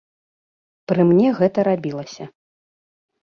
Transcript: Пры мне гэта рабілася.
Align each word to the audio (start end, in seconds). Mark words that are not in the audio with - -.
Пры 0.91 1.01
мне 1.09 1.27
гэта 1.39 1.59
рабілася. 1.69 2.25